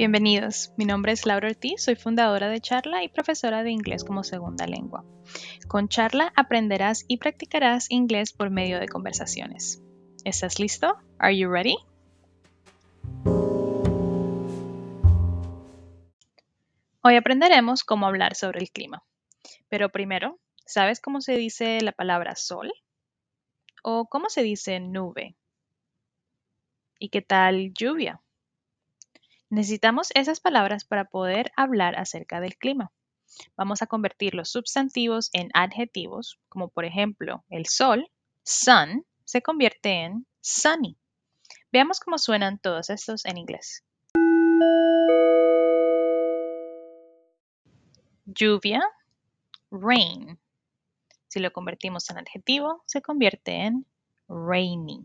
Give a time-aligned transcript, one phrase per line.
[0.00, 4.24] Bienvenidos, mi nombre es Laura Ortiz, soy fundadora de Charla y profesora de inglés como
[4.24, 5.04] segunda lengua.
[5.68, 9.82] Con Charla aprenderás y practicarás inglés por medio de conversaciones.
[10.24, 10.96] ¿Estás listo?
[11.18, 11.76] Are you ready?
[17.02, 19.04] Hoy aprenderemos cómo hablar sobre el clima.
[19.68, 22.72] Pero primero, ¿sabes cómo se dice la palabra sol?
[23.82, 25.36] ¿O cómo se dice nube?
[26.98, 28.22] ¿Y qué tal lluvia?
[29.50, 32.92] Necesitamos esas palabras para poder hablar acerca del clima.
[33.56, 38.08] Vamos a convertir los sustantivos en adjetivos, como por ejemplo el sol,
[38.44, 40.96] sun, se convierte en sunny.
[41.72, 43.82] Veamos cómo suenan todos estos en inglés.
[48.26, 48.82] Lluvia,
[49.72, 50.38] rain.
[51.26, 53.84] Si lo convertimos en adjetivo, se convierte en
[54.28, 55.04] rainy.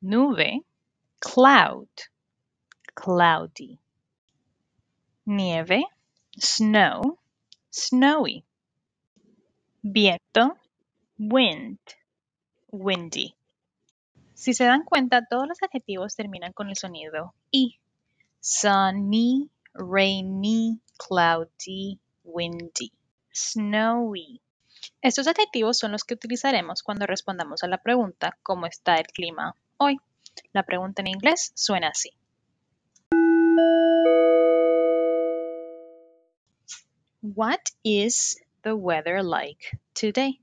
[0.00, 0.64] Nube,
[1.20, 1.88] cloud
[2.98, 3.78] cloudy.
[5.24, 5.84] Nieve,
[6.36, 7.18] snow,
[7.70, 8.44] snowy.
[9.82, 10.58] Viento,
[11.16, 11.78] wind,
[12.72, 13.34] windy.
[14.34, 17.78] Si se dan cuenta, todos los adjetivos terminan con el sonido i.
[18.40, 22.92] Sunny, rainy, cloudy, windy,
[23.32, 24.40] snowy.
[25.02, 29.54] Estos adjetivos son los que utilizaremos cuando respondamos a la pregunta ¿cómo está el clima
[29.76, 29.98] hoy?
[30.52, 32.10] La pregunta en inglés suena así.
[37.20, 40.40] What is the weather like today?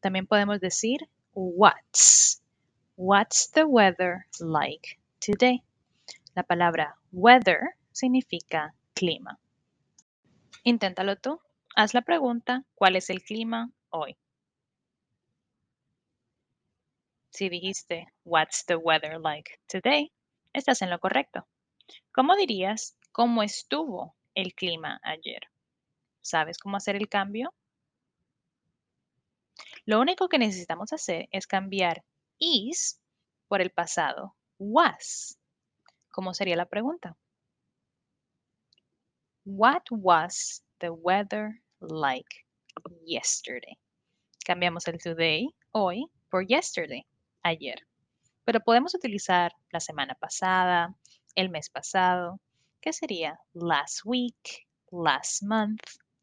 [0.00, 2.40] También podemos decir what's.
[2.96, 5.62] What's the weather like today?
[6.34, 9.38] La palabra weather significa clima.
[10.64, 11.38] Inténtalo tú.
[11.76, 14.16] Haz la pregunta, ¿cuál es el clima hoy?
[17.30, 20.10] Si dijiste, What's the weather like today?
[20.54, 21.46] Estás en lo correcto.
[22.10, 25.42] ¿Cómo dirías, cómo estuvo el clima ayer?
[26.22, 27.52] ¿Sabes cómo hacer el cambio?
[29.84, 32.04] Lo único que necesitamos hacer es cambiar
[32.38, 33.00] is
[33.48, 35.38] por el pasado was.
[36.10, 37.16] ¿Cómo sería la pregunta?
[39.44, 42.46] What was the weather like
[43.04, 43.78] yesterday?
[44.44, 47.06] Cambiamos el today, hoy, por yesterday,
[47.42, 47.86] ayer.
[48.44, 50.94] Pero podemos utilizar la semana pasada,
[51.34, 52.40] el mes pasado,
[52.80, 55.82] que sería last week, last month,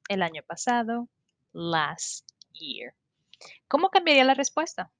[0.09, 1.07] el año pasado,
[1.53, 2.93] last year.
[3.67, 4.91] ¿Cómo cambiaría la respuesta?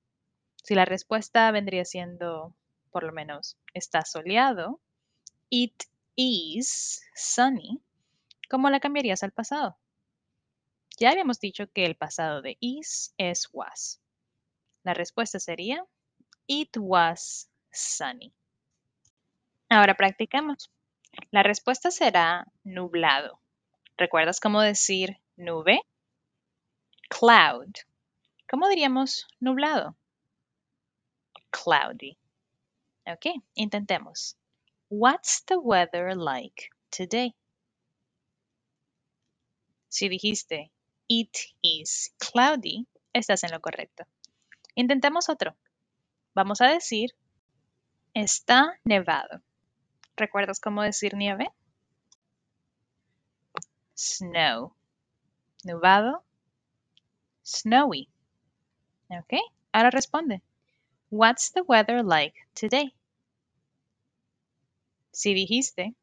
[0.64, 2.54] Si la respuesta vendría siendo,
[2.92, 4.82] por lo menos, está soleado,
[5.50, 5.84] it
[6.16, 7.82] is sunny,
[8.50, 9.78] ¿cómo la cambiarías al pasado?
[11.00, 14.02] Ya habíamos dicho que el pasado de is es was.
[14.84, 15.86] La respuesta sería,
[16.48, 18.34] it was sunny.
[19.70, 20.72] Ahora practicamos.
[21.32, 23.40] La respuesta será nublado.
[23.98, 25.82] ¿Recuerdas cómo decir nube?
[27.10, 27.74] Cloud.
[28.48, 29.96] ¿Cómo diríamos nublado?
[31.50, 32.18] Cloudy.
[33.08, 34.38] Ok, intentemos.
[34.90, 37.36] What's the weather like today?
[39.90, 40.72] Si dijiste
[41.08, 44.06] it is cloudy, estás en lo correcto.
[44.76, 45.56] Intentemos otro.
[46.36, 47.16] Vamos a decir
[48.14, 49.42] está nevado.
[50.16, 51.50] ¿Recuerdas cómo decir nieve?
[53.98, 54.74] Snow.
[55.66, 56.24] Nubado,
[57.44, 58.08] snowy.
[59.10, 59.34] Ok,
[59.74, 60.42] ahora responde.
[61.10, 62.94] What's the weather like today?
[65.12, 65.96] Si dijiste,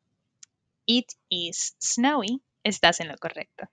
[0.87, 3.69] it is snowy, estás en lo correcto.